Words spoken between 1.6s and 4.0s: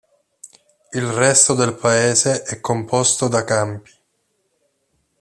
paese è composto da campi.